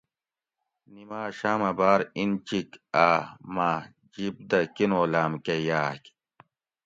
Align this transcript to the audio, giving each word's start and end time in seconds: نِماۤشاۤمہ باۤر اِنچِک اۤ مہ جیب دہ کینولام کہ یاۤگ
نِماۤشاۤمہ 0.93 1.71
باۤر 1.77 1.99
اِنچِک 2.17 2.69
اۤ 3.05 3.19
مہ 3.53 3.69
جیب 4.13 4.35
دہ 4.49 4.59
کینولام 4.75 5.31
کہ 5.45 5.55
یاۤگ 5.67 6.03